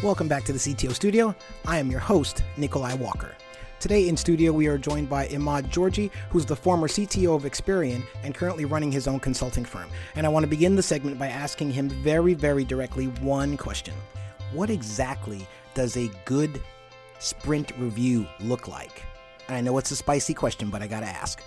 Welcome 0.00 0.28
back 0.28 0.44
to 0.44 0.52
the 0.52 0.60
CTO 0.60 0.94
studio. 0.94 1.34
I 1.66 1.78
am 1.78 1.90
your 1.90 1.98
host, 1.98 2.44
Nikolai 2.56 2.94
Walker. 2.94 3.34
Today 3.80 4.08
in 4.08 4.16
studio, 4.16 4.52
we 4.52 4.68
are 4.68 4.78
joined 4.78 5.10
by 5.10 5.26
Emad 5.26 5.70
Georgy, 5.70 6.12
who's 6.30 6.46
the 6.46 6.54
former 6.54 6.86
CTO 6.86 7.34
of 7.34 7.42
Experian 7.42 8.04
and 8.22 8.32
currently 8.32 8.64
running 8.64 8.92
his 8.92 9.08
own 9.08 9.18
consulting 9.18 9.64
firm. 9.64 9.88
And 10.14 10.24
I 10.24 10.28
want 10.28 10.44
to 10.44 10.48
begin 10.48 10.76
the 10.76 10.84
segment 10.84 11.18
by 11.18 11.26
asking 11.26 11.72
him 11.72 11.88
very, 11.88 12.34
very 12.34 12.62
directly 12.62 13.06
one 13.06 13.56
question 13.56 13.92
What 14.52 14.70
exactly 14.70 15.44
does 15.74 15.96
a 15.96 16.08
good 16.24 16.62
sprint 17.18 17.72
review 17.76 18.24
look 18.38 18.68
like? 18.68 19.02
And 19.48 19.56
I 19.56 19.60
know 19.62 19.78
it's 19.78 19.90
a 19.90 19.96
spicy 19.96 20.32
question, 20.32 20.70
but 20.70 20.80
I 20.80 20.86
got 20.86 21.00
to 21.00 21.06
ask. 21.06 21.42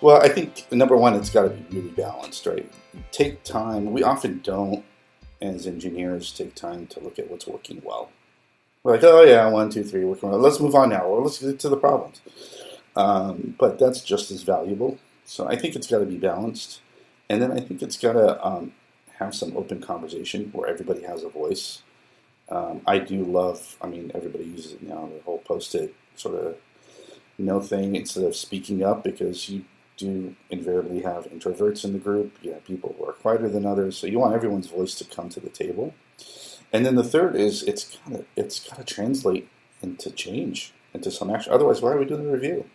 Well, 0.00 0.20
I 0.20 0.28
think 0.28 0.66
number 0.72 0.96
one, 0.96 1.14
it's 1.14 1.30
got 1.30 1.44
to 1.44 1.50
be 1.50 1.76
really 1.76 1.90
balanced, 1.90 2.44
right? 2.46 2.68
Take 3.12 3.44
time. 3.44 3.92
We 3.92 4.02
often 4.02 4.40
don't 4.42 4.84
as 5.40 5.66
engineers 5.66 6.32
take 6.32 6.54
time 6.54 6.86
to 6.88 7.00
look 7.00 7.18
at 7.18 7.30
what's 7.30 7.46
working 7.46 7.82
well. 7.84 8.10
We're 8.82 8.92
like, 8.92 9.04
oh 9.04 9.22
yeah, 9.24 9.48
one, 9.48 9.70
two, 9.70 9.84
three, 9.84 10.04
working 10.04 10.30
well. 10.30 10.38
Let's 10.38 10.60
move 10.60 10.74
on 10.74 10.90
now, 10.90 11.02
or 11.04 11.22
let's 11.22 11.38
get 11.38 11.58
to 11.60 11.68
the 11.68 11.76
problems. 11.76 12.20
Um, 12.96 13.54
but 13.58 13.78
that's 13.78 14.02
just 14.02 14.30
as 14.30 14.42
valuable. 14.42 14.98
So 15.24 15.46
I 15.46 15.56
think 15.56 15.76
it's 15.76 15.86
got 15.86 15.98
to 15.98 16.06
be 16.06 16.16
balanced, 16.16 16.80
and 17.28 17.40
then 17.40 17.52
I 17.52 17.60
think 17.60 17.82
it's 17.82 17.96
got 17.98 18.14
to 18.14 18.44
um, 18.44 18.72
have 19.18 19.34
some 19.34 19.56
open 19.56 19.80
conversation 19.80 20.50
where 20.52 20.68
everybody 20.68 21.02
has 21.02 21.22
a 21.22 21.28
voice. 21.28 21.82
Um, 22.48 22.80
I 22.86 22.98
do 22.98 23.24
love. 23.24 23.76
I 23.80 23.86
mean, 23.86 24.10
everybody 24.14 24.44
uses 24.44 24.72
it 24.72 24.82
now. 24.82 25.08
The 25.14 25.22
whole 25.24 25.38
post-it 25.38 25.94
sort 26.16 26.34
of 26.34 26.56
no 27.38 27.60
thing 27.60 27.96
instead 27.96 28.24
of 28.24 28.36
speaking 28.36 28.82
up 28.82 29.04
because 29.04 29.48
you 29.48 29.64
do 30.00 30.34
invariably 30.50 31.02
have 31.02 31.26
introverts 31.26 31.84
in 31.84 31.92
the 31.92 31.98
group. 31.98 32.32
You 32.42 32.52
have 32.52 32.64
people 32.64 32.94
who 32.98 33.04
are 33.04 33.12
quieter 33.12 33.48
than 33.48 33.66
others. 33.66 33.96
So 33.96 34.06
you 34.06 34.18
want 34.18 34.34
everyone's 34.34 34.66
voice 34.66 34.94
to 34.96 35.04
come 35.04 35.28
to 35.30 35.40
the 35.40 35.48
table. 35.48 35.94
And 36.72 36.84
then 36.84 36.94
the 36.94 37.04
third 37.04 37.36
is 37.36 37.62
it's 37.62 37.96
kind 38.04 38.16
of 38.16 38.26
it's 38.36 38.60
got 38.60 38.78
to 38.78 38.94
translate 38.94 39.48
into 39.82 40.10
change, 40.10 40.72
into 40.94 41.10
some 41.10 41.30
action. 41.30 41.52
Otherwise, 41.52 41.80
why 41.80 41.92
are 41.92 41.98
we 41.98 42.04
doing 42.04 42.24
the 42.24 42.32
review? 42.32 42.66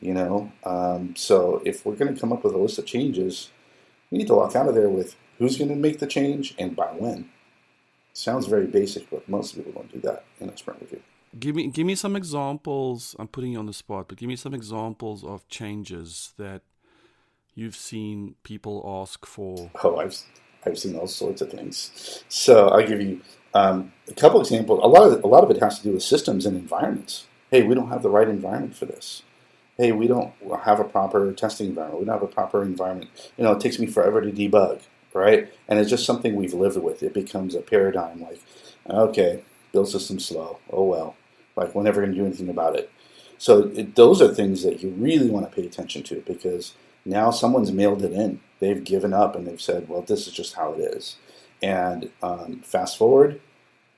You 0.00 0.14
know. 0.14 0.52
Um, 0.64 1.14
so 1.16 1.62
if 1.64 1.84
we're 1.84 1.96
going 1.96 2.14
to 2.14 2.20
come 2.20 2.32
up 2.32 2.44
with 2.44 2.54
a 2.54 2.58
list 2.58 2.78
of 2.78 2.86
changes, 2.86 3.50
we 4.10 4.18
need 4.18 4.26
to 4.28 4.34
walk 4.34 4.56
out 4.56 4.68
of 4.68 4.74
there 4.74 4.88
with 4.88 5.16
who's 5.38 5.56
going 5.56 5.70
to 5.70 5.76
make 5.76 5.98
the 5.98 6.06
change 6.06 6.54
and 6.58 6.76
by 6.76 6.86
when. 6.86 7.30
Sounds 8.12 8.46
very 8.46 8.66
basic, 8.66 9.08
but 9.10 9.28
most 9.28 9.56
people 9.56 9.72
don't 9.72 9.92
do 9.92 10.00
that 10.00 10.24
in 10.38 10.50
a 10.50 10.56
sprint 10.56 10.80
review. 10.80 11.02
Give 11.38 11.56
me 11.56 11.68
give 11.68 11.86
me 11.86 11.94
some 11.94 12.14
examples. 12.14 13.16
I'm 13.18 13.28
putting 13.28 13.52
you 13.52 13.58
on 13.58 13.66
the 13.66 13.72
spot, 13.72 14.06
but 14.08 14.18
give 14.18 14.28
me 14.28 14.36
some 14.36 14.52
examples 14.52 15.24
of 15.24 15.48
changes 15.48 16.34
that 16.36 16.62
you've 17.54 17.76
seen 17.76 18.34
people 18.42 18.84
ask 19.02 19.24
for. 19.24 19.70
Oh, 19.82 19.96
I've 19.96 20.16
I've 20.66 20.78
seen 20.78 20.96
all 20.96 21.06
sorts 21.06 21.40
of 21.40 21.50
things. 21.50 22.24
So 22.28 22.68
I'll 22.68 22.86
give 22.86 23.00
you 23.00 23.22
um, 23.54 23.92
a 24.08 24.14
couple 24.14 24.40
examples. 24.40 24.80
A 24.82 24.86
lot 24.86 25.10
of 25.10 25.24
a 25.24 25.26
lot 25.26 25.42
of 25.42 25.50
it 25.50 25.62
has 25.62 25.78
to 25.78 25.84
do 25.84 25.92
with 25.92 26.02
systems 26.02 26.44
and 26.44 26.56
environments. 26.56 27.26
Hey, 27.50 27.62
we 27.62 27.74
don't 27.74 27.88
have 27.88 28.02
the 28.02 28.10
right 28.10 28.28
environment 28.28 28.76
for 28.76 28.84
this. 28.84 29.22
Hey, 29.78 29.90
we 29.92 30.06
don't 30.06 30.34
have 30.64 30.80
a 30.80 30.84
proper 30.84 31.32
testing 31.32 31.68
environment. 31.68 32.00
We 32.00 32.06
don't 32.06 32.20
have 32.20 32.28
a 32.28 32.32
proper 32.32 32.62
environment. 32.62 33.10
You 33.38 33.44
know, 33.44 33.52
it 33.52 33.60
takes 33.60 33.78
me 33.78 33.86
forever 33.86 34.20
to 34.20 34.30
debug, 34.30 34.82
right? 35.14 35.50
And 35.66 35.78
it's 35.78 35.88
just 35.88 36.04
something 36.04 36.36
we've 36.36 36.52
lived 36.52 36.76
with. 36.76 37.02
It 37.02 37.14
becomes 37.14 37.54
a 37.54 37.62
paradigm. 37.62 38.20
Like, 38.20 38.40
okay, 38.88 39.44
build 39.72 39.88
system 39.88 40.20
slow. 40.20 40.58
Oh 40.70 40.84
well 40.84 41.16
like 41.56 41.74
we're 41.74 41.82
never 41.82 42.00
going 42.00 42.12
to 42.12 42.18
do 42.18 42.26
anything 42.26 42.48
about 42.48 42.76
it. 42.76 42.90
So 43.38 43.70
it, 43.74 43.94
those 43.96 44.22
are 44.22 44.32
things 44.32 44.62
that 44.62 44.82
you 44.82 44.90
really 44.90 45.30
want 45.30 45.48
to 45.48 45.54
pay 45.54 45.66
attention 45.66 46.02
to 46.04 46.22
because 46.26 46.74
now 47.04 47.30
someone's 47.30 47.72
mailed 47.72 48.02
it 48.02 48.12
in. 48.12 48.40
They've 48.60 48.82
given 48.82 49.12
up 49.12 49.34
and 49.34 49.46
they've 49.46 49.60
said, 49.60 49.88
well, 49.88 50.02
this 50.02 50.26
is 50.26 50.32
just 50.32 50.54
how 50.54 50.72
it 50.74 50.80
is. 50.80 51.16
And 51.62 52.10
um, 52.22 52.60
fast 52.64 52.96
forward, 52.96 53.40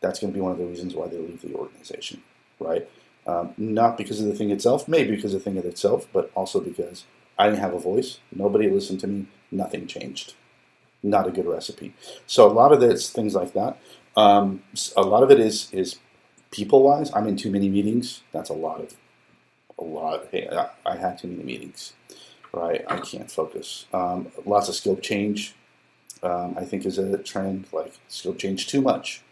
that's 0.01 0.19
going 0.19 0.33
to 0.33 0.37
be 0.37 0.41
one 0.41 0.53
of 0.53 0.59
the 0.59 0.67
reasons 0.67 0.95
why 0.95 1.09
they 1.09 1.19
leave 1.19 1.43
the 1.43 1.55
organization, 1.55 2.23
right? 2.59 2.89
Um, 3.27 3.55
not 3.57 3.97
because 3.97 4.21
of 4.21 4.27
the 4.27 4.35
thing 4.35 4.51
itself, 4.51 4.87
maybe 4.87 5.17
because 5.17 5.35
of 5.35 5.43
the 5.43 5.51
thing 5.51 5.59
itself, 5.59 6.07
but 6.13 6.31
also 6.35 6.61
because 6.61 7.05
I 7.39 7.49
didn't 7.49 7.61
have 7.61 7.75
a 7.75 7.79
voice. 7.79 8.19
Nobody 8.35 8.69
listened 8.69 9.01
to 9.01 9.07
me. 9.07 9.27
Nothing 9.51 9.87
changed. 9.87 10.35
Not 11.03 11.27
a 11.27 11.31
good 11.31 11.47
recipe. 11.47 11.95
So 12.27 12.47
a 12.47 12.53
lot 12.53 12.73
of 12.73 12.83
it's 12.83 13.11
things 13.11 13.35
like 13.35 13.53
that. 13.55 13.79
Um, 14.17 14.63
a 14.97 15.03
lot 15.03 15.23
of 15.23 15.31
it 15.31 15.41
is 15.41 15.73
is 15.73 15.99
people 16.55 16.85
wise, 16.85 17.11
I'm 17.13 17.27
in 17.27 17.37
too 17.37 17.51
many 17.51 17.69
meetings. 17.69 18.23
That's 18.33 18.49
a 18.49 18.55
lot 18.55 18.81
of 18.81 18.97
a 19.79 19.85
lot. 19.85 20.29
Hey, 20.31 20.49
I, 20.87 20.97
had 20.97 21.19
too 21.19 21.27
many 21.27 21.43
meetings, 21.43 21.95
right? 22.53 22.85
I 22.89 23.01
can't 23.01 23.29
focus. 23.29 23.87
Um, 23.93 24.29
lots 24.47 24.69
of 24.69 24.77
scope 24.77 25.03
change. 25.03 25.55
Um, 26.23 26.55
I 26.57 26.65
think 26.65 26.87
is 26.87 26.97
a 26.97 27.19
trend. 27.19 27.67
Like 27.73 27.99
scope 28.07 28.39
change 28.39 28.69
too 28.69 28.81
much, 28.81 29.23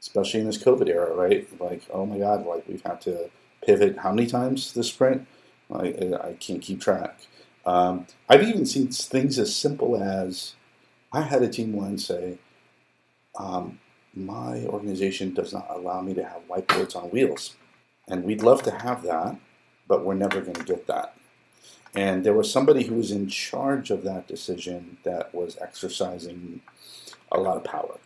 especially 0.00 0.40
in 0.40 0.46
this 0.46 0.62
COVID 0.62 0.88
era, 0.88 1.14
right? 1.14 1.48
Like, 1.60 1.82
oh 1.92 2.04
my 2.04 2.18
God, 2.18 2.44
like 2.44 2.66
we've 2.66 2.82
had 2.82 3.00
to 3.02 3.30
pivot 3.64 3.98
how 3.98 4.12
many 4.12 4.26
times 4.26 4.72
this 4.74 4.88
sprint? 4.88 5.26
I, 5.72 6.16
I 6.22 6.36
can't 6.40 6.62
keep 6.62 6.80
track. 6.80 7.20
Um, 7.64 8.06
I've 8.28 8.42
even 8.42 8.66
seen 8.66 8.88
things 8.88 9.38
as 9.38 9.54
simple 9.54 10.02
as 10.02 10.54
I 11.12 11.22
had 11.22 11.42
a 11.42 11.48
team 11.48 11.74
once 11.74 12.06
say, 12.06 12.38
um, 13.38 13.78
my 14.14 14.64
organization 14.66 15.34
does 15.34 15.52
not 15.52 15.66
allow 15.70 16.00
me 16.00 16.14
to 16.14 16.24
have 16.24 16.48
whiteboards 16.48 16.96
on 16.96 17.10
wheels. 17.10 17.56
And 18.08 18.24
we'd 18.24 18.42
love 18.42 18.62
to 18.62 18.70
have 18.70 19.02
that, 19.02 19.36
but 19.86 20.04
we're 20.04 20.14
never 20.14 20.40
going 20.40 20.54
to 20.54 20.64
get 20.64 20.86
that. 20.86 21.14
And 21.94 22.24
there 22.24 22.34
was 22.34 22.50
somebody 22.50 22.84
who 22.84 22.96
was 22.96 23.10
in 23.10 23.28
charge 23.28 23.90
of 23.90 24.02
that 24.04 24.28
decision 24.28 24.98
that 25.04 25.34
was 25.34 25.56
exercising 25.60 26.60
a 27.32 27.40
lot 27.40 27.56
of 27.56 27.64
power, 27.64 27.98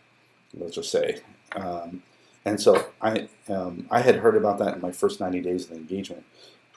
let's 0.55 0.77
just 0.77 0.91
say. 0.91 1.21
Um, 1.57 2.03
and 2.45 2.61
so 2.61 2.87
I, 3.01 3.29
um, 3.49 3.87
I 3.91 4.01
had 4.01 4.17
heard 4.17 4.37
about 4.37 4.59
that 4.59 4.75
in 4.75 4.81
my 4.81 4.93
first 4.93 5.21
90 5.21 5.41
days 5.41 5.65
of 5.65 5.71
the 5.71 5.77
engagement. 5.77 6.25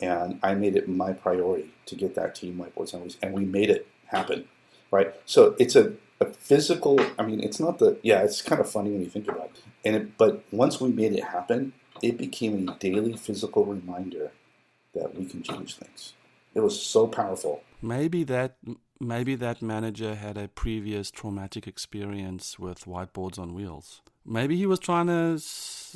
And 0.02 0.40
I 0.44 0.56
made 0.56 0.76
it 0.76 0.90
my 0.90 1.14
priority 1.14 1.74
to 1.86 1.96
get 1.96 2.16
that 2.16 2.36
team 2.36 2.58
whiteboards 2.58 2.94
on 2.94 3.02
wheels. 3.02 3.18
And 3.22 3.34
we 3.34 3.46
made 3.46 3.70
it 3.70 3.88
happen, 4.08 4.48
right? 4.92 5.14
So 5.26 5.56
it's 5.58 5.76
a 5.76 5.94
a 6.20 6.26
physical. 6.26 7.00
I 7.20 7.24
mean, 7.24 7.42
it's 7.42 7.60
not 7.60 7.80
the 7.80 7.98
yeah. 8.02 8.24
It's 8.24 8.42
kind 8.42 8.62
of 8.62 8.70
funny 8.70 8.92
when 8.92 9.02
you 9.02 9.10
think 9.10 9.28
about 9.28 9.52
it. 9.56 9.64
And 9.84 9.96
it, 9.96 10.18
but 10.18 10.44
once 10.52 10.82
we 10.82 10.90
made 10.90 11.14
it 11.14 11.24
happen, 11.24 11.74
it 12.02 12.18
became 12.18 12.68
a 12.68 12.76
daily 12.78 13.16
physical 13.18 13.66
reminder 13.66 14.32
that 14.94 15.16
we 15.16 15.26
can 15.26 15.44
change 15.44 15.76
things. 15.76 16.14
It 16.54 16.62
was 16.62 16.82
so 16.82 17.08
powerful. 17.08 17.62
Maybe 17.82 18.24
that 18.24 18.56
maybe 19.00 19.36
that 19.36 19.62
manager 19.62 20.16
had 20.16 20.38
a 20.38 20.48
previous 20.48 21.12
traumatic 21.12 21.68
experience 21.68 22.58
with 22.58 22.86
whiteboards 22.86 23.38
on 23.38 23.54
wheels. 23.54 24.02
Maybe 24.26 24.58
he 24.58 24.66
was 24.66 24.80
trying 24.80 25.08
to 25.08 25.40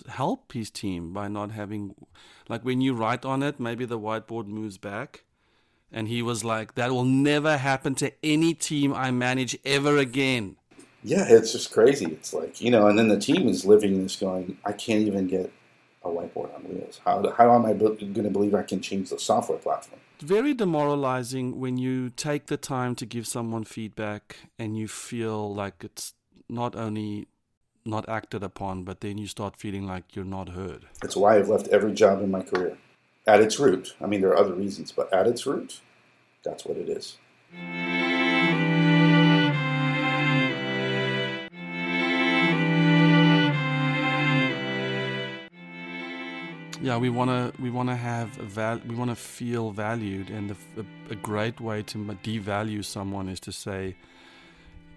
help 0.07 0.51
his 0.51 0.69
team 0.69 1.13
by 1.13 1.27
not 1.27 1.51
having, 1.51 1.95
like 2.47 2.63
when 2.63 2.79
you 2.79 2.93
write 2.93 3.25
on 3.25 3.41
it, 3.41 3.59
maybe 3.59 3.85
the 3.85 3.97
whiteboard 3.97 4.45
moves 4.45 4.77
back 4.77 5.23
and 5.91 6.07
he 6.07 6.21
was 6.21 6.43
like, 6.43 6.75
that 6.75 6.91
will 6.91 7.05
never 7.05 7.57
happen 7.57 7.95
to 7.95 8.11
any 8.23 8.53
team 8.53 8.93
I 8.93 9.11
manage 9.11 9.57
ever 9.65 9.97
again. 9.97 10.55
Yeah, 11.03 11.25
it's 11.27 11.53
just 11.53 11.71
crazy. 11.71 12.05
It's 12.05 12.33
like, 12.33 12.61
you 12.61 12.71
know, 12.71 12.87
and 12.87 12.99
then 12.99 13.07
the 13.07 13.19
team 13.19 13.47
is 13.47 13.65
living 13.65 14.01
this 14.03 14.17
going, 14.17 14.57
I 14.65 14.73
can't 14.73 15.07
even 15.07 15.27
get 15.27 15.51
a 16.03 16.09
whiteboard 16.09 16.53
on 16.55 16.63
wheels. 16.63 16.99
How, 17.05 17.31
how 17.31 17.55
am 17.55 17.65
I 17.65 17.73
going 17.73 18.13
to 18.13 18.29
believe 18.29 18.53
I 18.53 18.63
can 18.63 18.81
change 18.81 19.09
the 19.09 19.19
software 19.19 19.57
platform? 19.57 20.01
Very 20.19 20.53
demoralizing 20.53 21.59
when 21.59 21.77
you 21.77 22.09
take 22.09 22.47
the 22.47 22.57
time 22.57 22.95
to 22.95 23.05
give 23.05 23.25
someone 23.25 23.63
feedback 23.63 24.37
and 24.57 24.77
you 24.77 24.87
feel 24.87 25.53
like 25.53 25.75
it's 25.81 26.13
not 26.49 26.75
only 26.75 27.27
not 27.85 28.07
acted 28.09 28.43
upon, 28.43 28.83
but 28.83 28.99
then 28.99 29.17
you 29.17 29.27
start 29.27 29.55
feeling 29.55 29.87
like 29.87 30.15
you're 30.15 30.25
not 30.25 30.49
heard. 30.49 30.87
That's 31.01 31.15
why 31.15 31.37
I've 31.37 31.47
left 31.47 31.69
every 31.69 31.93
job 31.93 32.21
in 32.21 32.29
my 32.29 32.41
career 32.41 32.77
at 33.27 33.41
its 33.41 33.59
root. 33.59 33.95
I 34.01 34.07
mean, 34.07 34.21
there 34.21 34.31
are 34.31 34.37
other 34.37 34.53
reasons, 34.53 34.91
but 34.91 35.11
at 35.13 35.27
its 35.27 35.45
root, 35.45 35.81
that's 36.43 36.65
what 36.65 36.77
it 36.77 36.89
is. 36.89 37.17
Yeah, 46.81 46.97
we 46.97 47.09
want 47.09 47.29
to 47.29 47.61
we 47.61 47.69
want 47.69 47.89
to 47.89 47.95
have 47.95 48.29
val- 48.29 48.81
we 48.87 48.95
want 48.95 49.09
to 49.09 49.15
feel 49.15 49.71
valued, 49.71 50.29
and 50.29 50.51
a, 50.51 50.85
a 51.11 51.15
great 51.15 51.59
way 51.59 51.83
to 51.83 51.97
devalue 51.97 52.85
someone 52.85 53.27
is 53.27 53.41
to 53.41 53.51
say, 53.51 53.97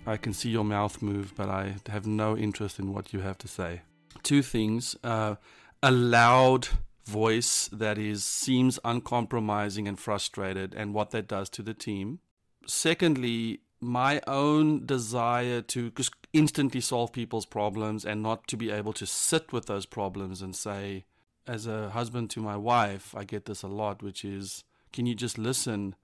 "I 0.07 0.17
can 0.17 0.33
see 0.33 0.51
your 0.51 0.65
mouth 0.65 1.03
move, 1.03 1.35
but 1.37 1.49
I 1.49 1.75
have 1.89 2.07
no 2.07 2.37
interest 2.37 2.79
in 2.79 2.93
what 2.93 3.13
you 3.13 3.21
have 3.21 3.37
to 3.39 3.49
say." 3.49 3.81
Two 4.23 4.43
things: 4.43 4.97
uh, 5.03 5.35
a 5.83 5.91
loud 5.91 6.69
voice 7.05 7.69
that 7.73 7.99
is 7.99 8.25
seems 8.25 8.79
uncompromising 8.85 9.89
and 9.89 9.99
frustrated 9.99 10.75
and 10.75 10.95
what 10.95 11.11
that 11.11 11.29
does 11.29 11.49
to 11.51 11.63
the 11.63 11.75
team. 11.75 12.21
Secondly, 12.67 13.61
my 13.81 14.21
own 14.27 14.87
desire 14.87 15.61
to 15.61 15.91
just 15.91 16.15
instantly 16.33 16.81
solve 16.81 17.13
people's 17.13 17.47
problems 17.47 18.05
and 18.05 18.23
not 18.23 18.47
to 18.47 18.57
be 18.57 18.71
able 18.71 18.93
to 18.93 19.07
sit 19.07 19.53
with 19.53 19.67
those 19.67 19.87
problems 19.87 20.41
and 20.41 20.55
say, 20.55 21.05
as 21.47 21.67
a 21.67 21.91
husband 21.91 22.31
to 22.31 22.41
my 22.41 22.57
wife, 22.57 23.15
I 23.17 23.25
get 23.25 23.47
this 23.47 23.63
a 23.63 23.69
lot, 23.69 24.03
which 24.03 24.25
is, 24.25 24.63
can 24.93 25.07
you 25.07 25.15
just 25.15 25.37
listen? 25.37 25.97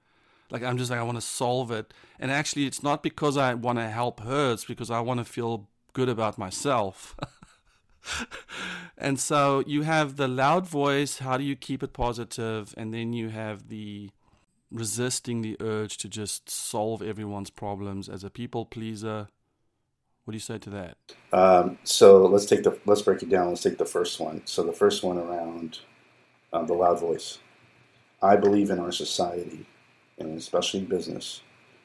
Like, 0.51 0.65
I'm 0.65 0.77
just 0.77 0.91
like, 0.91 0.99
I 0.99 1.05
want 1.05 1.19
to 1.19 1.23
solve 1.23 1.71
it. 1.71 1.94
And 2.19 2.33
actually, 2.33 2.67
it's 2.67 2.83
not 2.83 3.03
because 3.03 3.37
I 3.37 3.55
want 3.55 3.79
to 3.79 3.89
help 3.89 4.21
her, 4.21 4.53
it's 4.53 4.65
because 4.65 4.91
I 4.91 5.01
want 5.01 5.19
to 5.19 5.25
feel 5.25 5.69
good 5.93 6.09
about 6.09 6.39
myself. 6.39 7.15
and 8.99 9.19
so 9.19 9.62
you 9.66 9.82
have 9.82 10.16
the 10.16 10.28
loud 10.28 10.66
voice. 10.66 11.19
How 11.19 11.37
do 11.37 11.44
you 11.44 11.56
keep 11.56 11.82
it 11.82 11.93
positive? 11.93 12.75
And 12.76 12.93
then 12.93 13.12
you 13.12 13.28
have 13.31 13.69
the 13.69 14.10
resisting 14.70 15.43
the 15.43 15.56
urge 15.60 15.96
to 15.99 16.08
just 16.08 16.50
solve 16.50 17.02
everyone's 17.02 17.50
problems 17.50 18.08
as 18.08 18.25
a 18.25 18.31
people 18.31 18.66
pleaser. 18.66 19.28
What 20.25 20.32
do 20.32 20.37
you 20.37 20.40
say 20.40 20.58
to 20.58 20.70
that? 20.70 20.96
Um, 21.32 21.78
so 21.84 22.26
let's 22.26 22.44
take 22.44 22.62
the 22.62 22.78
let's 22.84 23.00
break 23.00 23.22
it 23.22 23.31
down. 23.31 23.49
Let's 23.49 23.62
take 23.62 23.78
the 23.78 23.87
first 23.87 24.20
one. 24.20 24.43
So 24.44 24.62
the 24.62 24.72
first 24.72 25.02
one 25.02 25.16
around 25.16 25.78
uh, 26.52 26.64
the 26.64 26.75
loud 26.75 27.00
voice. 27.00 27.38
I 28.20 28.37
believe 28.37 28.70
in 28.70 28.78
our 28.78 28.93
society, 28.93 29.66
and 30.19 30.37
especially 30.37 30.81
business, 30.81 31.43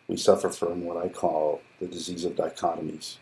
we 0.08 0.18
suffer 0.18 0.50
from 0.50 0.84
what 0.84 0.98
I 0.98 1.08
call 1.08 1.62
the 1.80 1.88
disease 1.88 2.26
of 2.26 2.34
dichotomies. 2.34 3.18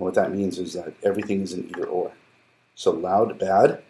And 0.00 0.06
what 0.06 0.14
that 0.14 0.32
means 0.32 0.58
is 0.58 0.72
that 0.72 0.94
everything 1.02 1.42
is 1.42 1.52
an 1.52 1.68
either 1.68 1.84
or. 1.84 2.12
So 2.74 2.90
loud, 2.90 3.38
bad, 3.38 3.82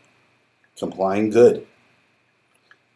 complying, 0.77 1.31
good. 1.31 1.69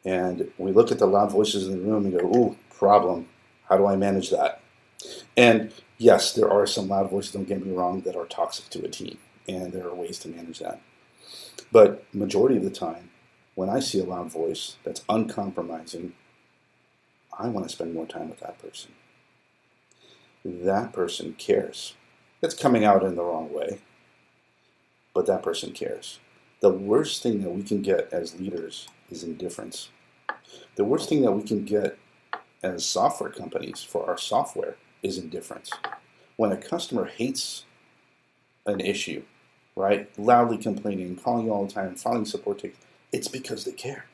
And 0.05 0.51
we 0.59 0.73
look 0.73 0.91
at 0.91 0.99
the 0.99 1.07
loud 1.07 1.31
voices 1.31 1.69
in 1.69 1.79
the 1.79 1.89
room 1.89 2.07
and 2.07 2.19
go, 2.19 2.27
ooh, 2.27 2.57
problem. 2.77 3.29
How 3.69 3.77
do 3.77 3.87
I 3.87 3.95
manage 3.95 4.31
that? 4.31 4.61
And 5.37 5.73
yes, 5.97 6.33
there 6.33 6.51
are 6.51 6.67
some 6.67 6.89
loud 6.89 7.09
voices, 7.09 7.31
don't 7.31 7.47
get 7.47 7.65
me 7.65 7.73
wrong, 7.73 8.01
that 8.01 8.17
are 8.17 8.27
toxic 8.27 8.69
to 8.71 8.85
a 8.85 8.89
team. 8.89 9.17
And 9.47 9.73
there 9.73 9.87
are 9.87 9.95
ways 9.95 10.19
to 10.21 10.29
manage 10.29 10.59
that. 10.59 10.81
But 11.71 12.05
majority 12.13 12.57
of 12.57 12.65
the 12.65 12.71
time, 12.71 13.11
when 13.55 13.71
I 13.71 13.79
see 13.79 14.01
a 14.01 14.05
loud 14.05 14.33
voice 14.33 14.75
that's 14.83 15.05
uncompromising, 15.09 16.15
I 17.39 17.47
want 17.47 17.69
to 17.69 17.73
spend 17.73 17.95
more 17.95 18.07
time 18.07 18.29
with 18.29 18.41
that 18.41 18.59
person. 18.59 18.91
That 20.45 20.93
person 20.93 21.35
cares. 21.35 21.95
It's 22.45 22.53
coming 22.53 22.85
out 22.85 23.03
in 23.03 23.15
the 23.15 23.25
wrong 23.25 23.51
way, 23.51 23.79
but 25.15 25.25
that 25.25 25.43
person 25.43 25.73
cares. 25.73 26.19
The 26.61 26.69
worst 26.69 27.23
thing 27.23 27.41
that 27.41 27.49
we 27.49 27.63
can 27.63 27.81
get 27.81 28.13
as 28.13 28.39
leaders 28.39 28.87
is 29.11 29.23
indifference. 29.23 29.89
The 30.77 30.85
worst 30.85 31.09
thing 31.09 31.23
that 31.23 31.33
we 31.33 31.43
can 31.43 31.65
get 31.65 31.99
as 32.63 32.85
software 32.85 33.31
companies 33.31 33.83
for 33.83 34.07
our 34.07 34.19
software 34.19 34.77
is 35.03 35.17
indifference. 35.17 35.71
When 36.37 36.53
a 36.53 36.59
customer 36.59 37.07
hates 37.07 37.65
an 38.67 38.79
issue, 38.81 39.23
right, 39.75 40.11
loudly 40.19 40.59
complaining, 40.59 41.17
calling 41.17 41.47
you 41.47 41.53
all 41.55 41.65
the 41.65 41.73
time, 41.73 41.95
filing 41.95 42.27
support 42.27 42.59
tickets, 42.59 42.85
it's 43.11 43.29
because 43.29 43.65
they 43.65 43.73
care. 43.73 44.05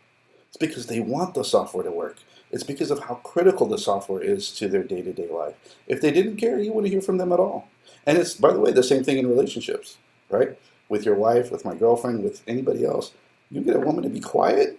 It's 0.47 0.57
because 0.57 0.87
they 0.87 1.01
want 1.01 1.35
the 1.35 1.43
software 1.43 1.83
to 1.83 1.91
work. 1.91 2.19
It's 2.53 2.63
because 2.63 2.93
of 2.93 3.01
how 3.01 3.17
critical 3.17 3.67
the 3.67 3.79
software 3.79 4.23
is 4.23 4.53
to 4.53 4.69
their 4.69 4.85
day 4.85 5.03
to 5.03 5.13
day 5.13 5.29
life. 5.29 5.57
If 5.89 6.01
they 6.01 6.13
didn't 6.13 6.37
care, 6.37 6.61
you 6.61 6.73
wouldn't 6.73 6.93
hear 6.93 7.03
from 7.03 7.19
them 7.19 7.33
at 7.33 7.41
all. 7.41 7.69
And 8.07 8.19
it's, 8.19 8.35
by 8.35 8.53
the 8.53 8.61
way, 8.61 8.73
the 8.73 8.83
same 8.83 9.05
thing 9.05 9.19
in 9.19 9.29
relationships, 9.29 9.99
right? 10.31 10.59
With 10.89 11.05
your 11.05 11.15
wife, 11.15 11.51
with 11.51 11.65
my 11.65 11.75
girlfriend, 11.75 12.25
with 12.25 12.43
anybody 12.47 12.85
else. 12.85 13.13
You 13.51 13.61
get 13.61 13.77
a 13.77 13.81
woman 13.81 14.03
to 14.05 14.09
be 14.09 14.21
quiet, 14.21 14.79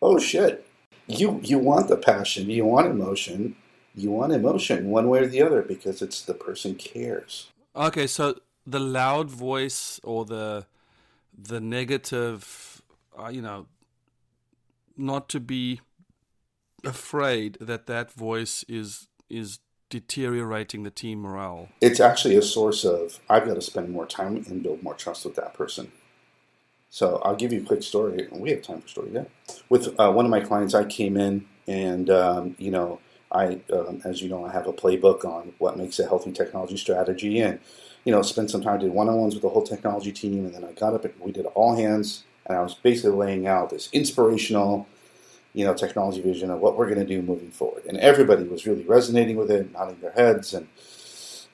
oh 0.00 0.18
shit. 0.18 0.66
You, 1.06 1.40
you 1.42 1.58
want 1.58 1.88
the 1.88 1.96
passion, 1.96 2.48
you 2.48 2.64
want 2.64 2.86
emotion, 2.86 3.56
you 3.94 4.10
want 4.10 4.32
emotion 4.32 4.90
one 4.90 5.08
way 5.08 5.20
or 5.20 5.26
the 5.26 5.42
other 5.42 5.62
because 5.62 6.00
it's 6.02 6.22
the 6.22 6.34
person 6.34 6.74
cares. 6.74 7.50
Okay, 7.76 8.06
so 8.06 8.36
the 8.66 8.80
loud 8.80 9.30
voice 9.30 10.00
or 10.02 10.24
the 10.24 10.66
the 11.36 11.60
negative, 11.60 12.80
uh, 13.18 13.28
you 13.28 13.42
know, 13.42 13.66
not 14.96 15.28
to 15.28 15.40
be 15.40 15.80
afraid 16.84 17.56
that 17.60 17.86
that 17.86 18.12
voice 18.12 18.64
is 18.68 19.08
is 19.28 19.58
deteriorating 19.90 20.82
the 20.82 20.90
team 20.90 21.20
morale? 21.20 21.68
It's 21.80 22.00
actually 22.00 22.36
a 22.36 22.42
source 22.42 22.84
of 22.84 23.20
I've 23.28 23.46
got 23.46 23.54
to 23.54 23.62
spend 23.62 23.90
more 23.90 24.06
time 24.06 24.36
and 24.48 24.62
build 24.62 24.82
more 24.82 24.94
trust 24.94 25.24
with 25.24 25.34
that 25.36 25.54
person. 25.54 25.92
So 26.90 27.20
I'll 27.24 27.36
give 27.36 27.52
you 27.52 27.60
a 27.60 27.64
quick 27.64 27.82
story. 27.82 28.28
We 28.30 28.50
have 28.50 28.62
time 28.62 28.80
for 28.80 28.88
story, 28.88 29.10
yeah. 29.12 29.24
With 29.68 29.98
uh, 29.98 30.12
one 30.12 30.24
of 30.24 30.30
my 30.30 30.40
clients, 30.40 30.74
I 30.74 30.84
came 30.84 31.16
in 31.16 31.46
and 31.66 32.08
um, 32.08 32.54
you 32.58 32.70
know 32.70 33.00
I, 33.34 33.60
um, 33.72 34.00
as 34.04 34.22
you 34.22 34.28
know, 34.28 34.44
I 34.44 34.52
have 34.52 34.68
a 34.68 34.72
playbook 34.72 35.24
on 35.24 35.52
what 35.58 35.76
makes 35.76 35.98
a 35.98 36.06
healthy 36.06 36.30
technology 36.30 36.76
strategy, 36.76 37.40
and 37.40 37.58
you 38.04 38.12
know, 38.12 38.22
spent 38.22 38.50
some 38.50 38.62
time 38.62 38.78
did 38.78 38.92
one-on-ones 38.92 39.34
with 39.34 39.42
the 39.42 39.48
whole 39.48 39.64
technology 39.64 40.12
team, 40.12 40.46
and 40.46 40.54
then 40.54 40.64
I 40.64 40.72
got 40.72 40.94
up 40.94 41.04
and 41.04 41.14
we 41.18 41.32
did 41.32 41.46
all 41.46 41.76
hands, 41.76 42.24
and 42.46 42.56
I 42.56 42.62
was 42.62 42.74
basically 42.74 43.16
laying 43.16 43.46
out 43.46 43.70
this 43.70 43.88
inspirational 43.92 44.86
you 45.54 45.64
know, 45.64 45.72
technology 45.72 46.20
vision 46.20 46.50
of 46.50 46.60
what 46.60 46.76
we're 46.76 46.86
going 46.86 46.98
to 46.98 47.06
do 47.06 47.22
moving 47.22 47.50
forward. 47.50 47.84
And 47.86 47.96
everybody 47.98 48.44
was 48.44 48.66
really 48.66 48.82
resonating 48.82 49.36
with 49.36 49.50
it, 49.50 49.72
nodding 49.72 49.98
their 50.00 50.12
heads, 50.12 50.52
and 50.52 50.68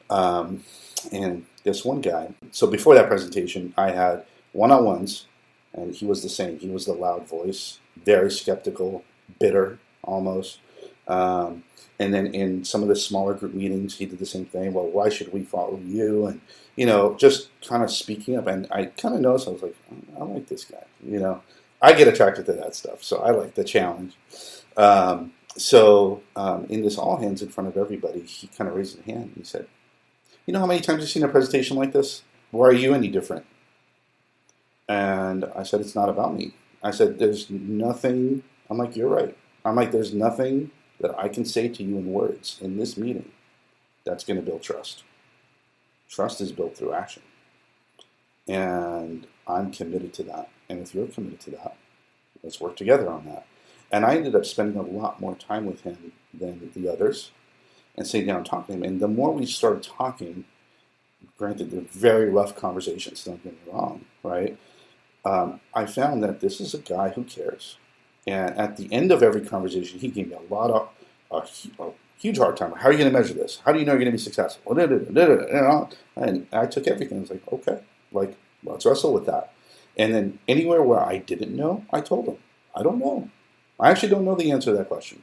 um, 0.09 0.65
and 1.13 1.47
this 1.63 1.85
one 1.85 2.01
guy. 2.01 2.35
So 2.51 2.67
before 2.67 2.95
that 2.95 3.09
presentation, 3.09 3.73
I 3.77 3.93
had 3.93 4.25
one-on-ones, 4.53 5.27
and 5.75 5.95
he 5.95 6.07
was 6.07 6.23
the 6.23 6.29
same. 6.29 6.59
He 6.59 6.69
was 6.69 6.87
the 6.87 6.93
loud 6.93 7.29
voice, 7.29 7.79
very 8.05 8.31
skeptical, 8.31 9.05
bitter, 9.39 9.79
almost. 10.03 10.59
Um, 11.07 11.63
and 11.99 12.13
then 12.15 12.35
in 12.35 12.65
some 12.65 12.83
of 12.83 12.89
the 12.89 12.97
smaller 12.97 13.35
group 13.35 13.55
meetings, 13.55 13.99
he 13.99 14.07
did 14.07 14.19
the 14.19 14.27
same 14.27 14.47
thing. 14.47 14.73
Well, 14.73 14.87
why 14.87 15.11
should 15.11 15.33
we 15.33 15.43
follow 15.43 15.79
you? 15.85 16.27
And 16.27 16.41
you 16.77 16.87
know, 16.87 17.15
just 17.15 17.51
kind 17.63 17.83
of 17.83 17.91
speaking 17.91 18.37
up. 18.37 18.47
And 18.47 18.67
I 18.71 18.87
kind 18.87 19.15
of 19.15 19.21
noticed 19.21 19.49
I 19.49 19.51
was 19.51 19.63
like, 19.63 19.77
I 20.19 20.25
like 20.25 20.49
this 20.49 20.65
guy. 20.65 20.85
You 21.05 21.21
know, 21.21 21.43
I 21.83 21.93
get 21.95 22.09
attracted 22.09 22.47
to 22.47 22.53
that 22.55 22.75
stuff, 22.75 23.03
so 23.03 23.19
I 23.19 23.31
like 23.31 23.55
the 23.55 23.65
challenge. 23.65 24.15
Um, 24.77 25.33
so 25.57 26.23
um, 26.37 26.67
in 26.67 26.83
this 26.83 26.99
all 26.99 27.17
hands 27.17 27.43
in 27.43 27.49
front 27.49 27.69
of 27.69 27.77
everybody, 27.77 28.21
he 28.21 28.49
kind 28.49 28.69
of 28.69 28.77
raised 28.77 28.97
his 28.97 29.05
hand. 29.07 29.33
He 29.37 29.45
said, 29.45 29.67
"You 30.47 30.53
know 30.53 30.61
how 30.61 30.67
many 30.67 30.81
times 30.81 31.01
you've 31.01 31.11
seen 31.11 31.23
a 31.23 31.29
presentation 31.29 31.77
like 31.77 31.93
this? 31.93 32.23
Why 32.51 32.69
are 32.69 32.73
you 32.73 32.95
any 32.95 33.09
different?" 33.09 33.47
And 34.89 35.45
I 35.57 35.63
said, 35.63 35.81
"It's 35.81 35.95
not 35.95 36.09
about 36.09 36.35
me." 36.35 36.55
I 36.83 36.91
said, 36.91 37.19
"There's 37.19 37.49
nothing." 37.51 38.43
I'm 38.69 38.79
like, 38.79 38.97
"You're 38.97 39.09
right." 39.09 39.37
I'm 39.65 39.77
like, 39.77 39.93
"There's 39.93 40.15
nothing 40.15 40.71
that 41.01 41.19
I 41.19 41.29
can 41.29 41.45
say 41.45 41.69
to 41.69 41.83
you 41.83 41.97
in 41.97 42.13
words 42.13 42.59
in 42.61 42.77
this 42.77 42.97
meeting 42.97 43.31
that's 44.05 44.25
going 44.25 44.39
to 44.39 44.45
build 44.45 44.63
trust. 44.63 45.05
Trust 46.09 46.41
is 46.41 46.53
built 46.53 46.77
through 46.77 46.93
action." 46.93 47.23
And 48.47 49.27
I'm 49.47 49.73
committed 49.73 50.13
to 50.15 50.23
that. 50.25 50.49
And 50.71 50.81
if 50.81 50.95
you're 50.95 51.09
committed 51.09 51.41
to 51.41 51.51
that, 51.51 51.77
let's 52.43 52.61
work 52.61 52.77
together 52.77 53.11
on 53.11 53.27
that. 53.27 53.45
And 53.91 54.07
I 54.07 54.15
ended 54.15 54.37
up 54.37 54.47
spending 54.47 54.79
a 54.79 54.83
lot 54.83 55.21
more 55.21 55.35
time 55.35 55.67
with 55.67 55.81
him 55.81 56.13
than 56.33 56.71
the 56.75 56.89
others 56.89 57.33
and 57.97 58.07
sitting 58.07 58.29
down 58.29 58.37
and 58.39 58.47
talking 58.47 58.77
to 58.77 58.81
him. 58.81 58.85
And 58.85 59.01
the 59.01 59.09
more 59.09 59.33
we 59.33 59.47
started 59.47 59.83
talking, 59.83 60.45
granted, 61.37 61.73
they're 61.73 61.81
very 61.81 62.31
rough 62.31 62.55
conversations, 62.55 63.25
don't 63.25 63.43
get 63.43 63.53
me 63.53 63.73
wrong, 63.73 64.05
right? 64.23 64.57
Um, 65.25 65.61
I 65.75 65.87
found 65.87 66.23
that 66.23 66.39
this 66.41 66.61
is 66.61 66.73
a 66.73 66.79
guy 66.79 67.09
who 67.11 67.25
cares. 67.25 67.77
And 68.27 68.57
at 68.57 68.77
the 68.77 68.91
end 68.93 69.11
of 69.11 69.25
every 69.25 69.41
conversation, 69.41 69.99
he 69.99 70.09
gave 70.09 70.29
me 70.29 70.37
a 70.37 70.55
lot 70.55 70.71
of, 70.71 70.89
a, 71.33 71.83
a 71.83 71.91
huge 72.17 72.39
hard 72.39 72.57
time. 72.57 72.73
How 72.77 72.89
are 72.89 72.93
you 72.93 72.99
going 72.99 73.13
to 73.13 73.19
measure 73.19 73.35
this? 73.35 73.61
How 73.65 73.73
do 73.73 73.81
you 73.81 73.85
know 73.85 73.93
you're 73.93 74.01
going 74.01 74.13
to 74.13 74.13
be 74.13 74.19
successful? 74.19 74.73
And 76.17 76.47
I 76.53 76.67
took 76.67 76.87
everything. 76.87 77.19
I 77.19 77.21
was 77.23 77.31
like, 77.31 77.43
okay, 77.53 77.81
like, 78.13 78.37
let's 78.63 78.87
wrestle 78.87 79.13
with 79.13 79.27
that. 79.27 79.53
And 80.01 80.15
then 80.15 80.39
anywhere 80.49 80.83
where 80.83 81.05
I 81.05 81.19
didn't 81.19 81.55
know, 81.55 81.85
I 81.93 82.01
told 82.01 82.25
them, 82.25 82.39
I 82.75 82.83
don't 82.83 82.99
know. 82.99 83.29
I 83.79 83.91
actually 83.91 84.09
don't 84.09 84.25
know 84.25 84.35
the 84.35 84.51
answer 84.51 84.71
to 84.71 84.79
that 84.79 84.89
question. 84.89 85.23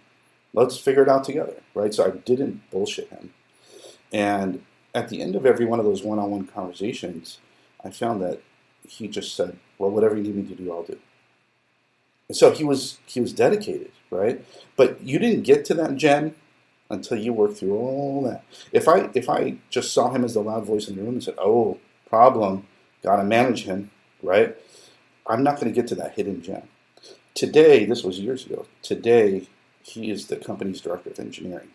Let's 0.54 0.78
figure 0.78 1.02
it 1.02 1.10
out 1.10 1.24
together, 1.24 1.56
right? 1.74 1.92
So 1.92 2.06
I 2.06 2.12
didn't 2.12 2.62
bullshit 2.70 3.10
him. 3.10 3.34
And 4.14 4.64
at 4.94 5.10
the 5.10 5.24
end 5.24 5.36
of 5.36 5.48
every 5.48 5.66
one 5.66 5.80
of 5.80 5.86
those 5.86 6.04
one 6.04 6.20
on 6.20 6.30
one 6.30 6.46
conversations, 6.46 7.40
I 7.84 7.90
found 7.90 8.22
that 8.22 8.40
he 8.88 9.08
just 9.08 9.36
said, 9.36 9.58
Well, 9.80 9.90
whatever 9.90 10.16
you 10.16 10.22
need 10.22 10.36
me 10.36 10.44
to 10.44 10.56
do, 10.56 10.72
I'll 10.72 10.84
do. 10.84 11.00
And 12.30 12.38
so 12.38 12.52
he 12.52 12.64
was 12.64 13.00
he 13.08 13.20
was 13.20 13.34
dedicated, 13.34 13.92
right? 14.12 14.46
But 14.76 15.02
you 15.02 15.18
didn't 15.18 15.44
get 15.44 15.66
to 15.66 15.74
that 15.76 15.96
gem 15.96 16.36
until 16.92 17.18
you 17.18 17.34
worked 17.34 17.58
through 17.58 17.76
all 17.76 18.22
that. 18.26 18.44
If 18.72 18.88
I 18.88 19.10
if 19.16 19.28
I 19.28 19.58
just 19.72 19.92
saw 19.92 20.12
him 20.12 20.24
as 20.24 20.36
the 20.36 20.42
loud 20.42 20.66
voice 20.66 20.88
in 20.88 20.98
the 20.98 21.02
room 21.02 21.16
and 21.16 21.24
said, 21.24 21.36
Oh, 21.40 21.80
problem, 22.08 22.68
gotta 23.02 23.24
manage 23.24 23.64
him, 23.64 23.90
right? 24.22 24.56
I'm 25.26 25.44
not 25.44 25.56
going 25.56 25.68
to 25.68 25.74
get 25.74 25.88
to 25.88 25.96
that 25.96 26.14
hidden 26.14 26.42
gem. 26.42 26.64
Today, 27.34 27.86
this 27.86 28.04
was 28.04 28.20
years 28.20 28.46
ago, 28.46 28.66
today 28.82 29.48
he 29.84 30.12
is 30.12 30.28
the 30.28 30.38
company's 30.38 30.82
director 30.82 31.12
of 31.12 31.20
engineering. 31.20 31.70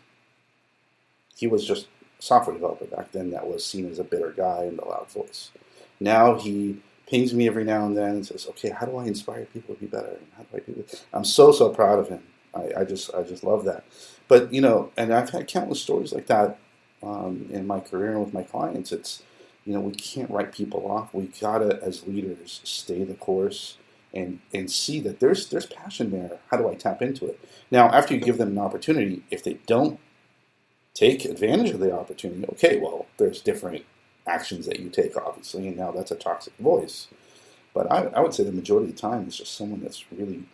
He 1.37 1.47
was 1.47 1.65
just 1.65 1.87
a 2.19 2.23
software 2.23 2.55
developer 2.55 2.85
back 2.85 3.13
then 3.13 3.31
that 3.31 3.47
was 3.47 3.65
seen 3.65 3.91
as 3.91 3.99
a 3.99 4.05
bitter 4.05 4.33
guy 4.37 4.65
and 4.65 4.79
a 4.79 4.85
loud 4.87 5.11
voice. 5.11 5.51
Now 6.01 6.39
he 6.39 6.83
pings 7.07 7.33
me 7.33 7.47
every 7.47 7.65
now 7.65 7.87
and 7.87 7.97
then 7.97 8.11
and 8.11 8.27
says, 8.27 8.47
"Okay, 8.51 8.71
how 8.71 8.87
do 8.87 8.97
I 8.97 9.07
inspire 9.07 9.45
people 9.47 9.75
to 9.75 9.81
be 9.81 9.87
better? 9.87 10.19
How 10.37 10.43
do 10.43 10.49
I 10.57 10.61
do 10.61 10.75
this?" 10.75 11.05
I'm 11.13 11.25
so 11.25 11.53
so 11.53 11.71
proud 11.71 11.99
of 11.99 12.09
him. 12.09 12.23
I, 12.55 12.81
I 12.81 12.85
just 12.85 13.15
I 13.15 13.23
just 13.23 13.45
love 13.45 13.65
that. 13.65 13.85
But 14.29 14.53
you 14.53 14.61
know, 14.61 14.91
and 14.97 15.13
I've 15.13 15.31
had 15.31 15.47
countless 15.47 15.81
stories 15.81 16.13
like 16.13 16.27
that 16.27 16.59
um, 17.03 17.49
in 17.51 17.67
my 17.67 17.81
career 17.81 18.13
and 18.13 18.25
with 18.25 18.35
my 18.35 18.43
clients. 18.43 18.93
It's 18.93 19.23
you 19.64 19.73
know, 19.73 19.81
we 19.81 19.92
can't 19.92 20.31
write 20.31 20.52
people 20.52 20.90
off. 20.90 21.14
We 21.14 21.26
gotta, 21.40 21.81
as 21.83 22.07
leaders, 22.07 22.61
stay 22.64 23.04
the 23.04 23.14
course 23.14 23.76
and 24.14 24.40
and 24.52 24.71
see 24.71 25.00
that 25.00 25.21
there's 25.21 25.49
there's 25.49 25.66
passion 25.66 26.11
there. 26.11 26.38
How 26.50 26.57
do 26.57 26.69
I 26.69 26.75
tap 26.75 27.02
into 27.02 27.26
it? 27.26 27.40
Now, 27.71 27.88
after 27.88 28.14
you 28.14 28.21
give 28.21 28.38
them 28.38 28.49
an 28.50 28.59
opportunity, 28.59 29.23
if 29.31 29.42
they 29.45 29.54
don't 29.66 29.99
take 30.95 31.25
advantage 31.25 31.71
of 31.71 31.81
the 31.81 31.97
opportunity, 31.97 32.45
okay, 32.52 32.78
well, 32.78 33.07
there's 33.16 33.40
different 33.40 33.85
actions 34.26 34.66
that 34.66 34.81
you 34.81 34.90
take, 34.90 35.16
obviously, 35.16 35.69
and 35.69 35.76
now 35.76 35.90
that's 35.90 36.11
a 36.11 36.16
toxic 36.16 36.57
voice. 36.59 37.09
But 37.75 37.90
I, 37.90 38.04
I 38.09 38.21
would 38.21 38.35
say 38.35 38.45
the 38.45 38.52
majority 38.52 38.90
of 38.90 38.97
the 38.97 39.00
time 39.00 39.26
is 39.26 39.37
just 39.37 39.57
someone 39.57 39.81
that's 39.81 40.04
really 40.12 40.45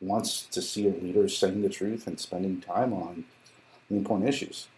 wants 0.00 0.42
to 0.42 0.62
see 0.62 0.86
a 0.86 0.90
leader 0.90 1.28
saying 1.28 1.62
the 1.62 1.68
truth 1.68 2.06
and 2.06 2.18
spending 2.20 2.60
time 2.60 2.92
on 2.92 3.24
the 3.90 3.96
important 3.96 4.28
issues. 4.28 4.68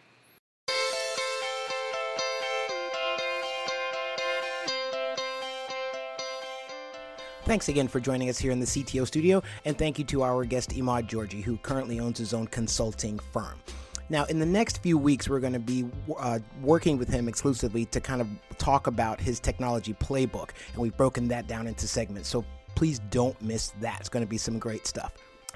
Thanks 7.53 7.69
again 7.69 7.87
for 7.87 8.01
joining 8.01 8.31
us 8.31 8.39
here 8.39 8.51
in 8.51 8.61
the 8.61 8.65
CTO 8.65 9.07
studio, 9.07 9.43
and 9.67 9.77
thank 9.77 9.99
you 9.99 10.07
to 10.07 10.23
our 10.23 10.43
guest 10.47 10.71
Emad 10.71 11.07
Georgy, 11.07 11.43
who 11.43 11.59
currently 11.59 12.01
owns 12.01 12.17
his 12.17 12.33
own 12.33 12.47
consulting 12.47 13.19
firm. 13.19 13.61
Now, 14.09 14.25
in 14.25 14.39
the 14.39 14.47
next 14.47 14.83
few 14.83 14.97
weeks, 14.97 15.29
we're 15.29 15.39
going 15.39 15.53
to 15.53 15.59
be 15.59 15.85
uh, 16.19 16.39
working 16.63 16.97
with 16.97 17.11
him 17.11 17.29
exclusively 17.29 17.85
to 17.85 18.01
kind 18.01 18.23
of 18.23 18.29
talk 18.57 18.87
about 18.87 19.21
his 19.21 19.39
technology 19.39 19.93
playbook, 19.93 20.53
and 20.73 20.81
we've 20.81 20.97
broken 20.97 21.29
that 21.29 21.47
down 21.47 21.67
into 21.67 21.87
segments. 21.87 22.31
So 22.31 22.43
please 22.75 23.01
don't 23.11 23.39
miss 23.43 23.75
that. 23.83 24.01
It's 24.01 24.09
going 24.09 24.25
to 24.25 24.31
be 24.31 24.39
some 24.39 24.59
great 24.59 24.87
stuff. 24.87 25.13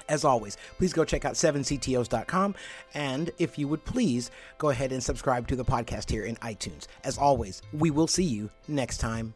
As 0.07 0.23
always, 0.23 0.55
please 0.77 0.93
go 0.93 1.03
check 1.03 1.25
out 1.25 1.33
7ctos.com. 1.33 2.53
And 2.93 3.31
if 3.39 3.57
you 3.57 3.67
would 3.69 3.83
please 3.85 4.29
go 4.59 4.69
ahead 4.69 4.91
and 4.91 5.03
subscribe 5.03 5.47
to 5.47 5.55
the 5.55 5.65
podcast 5.65 6.11
here 6.11 6.25
in 6.25 6.35
iTunes. 6.35 6.85
As 7.03 7.17
always, 7.17 7.63
we 7.73 7.89
will 7.89 8.07
see 8.07 8.23
you 8.23 8.51
next 8.67 8.99
time 8.99 9.33